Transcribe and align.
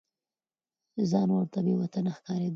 ځان 1.11 1.29
ورته 1.31 1.59
بې 1.65 1.73
وطنه 1.81 2.11
ښکارېده. 2.17 2.49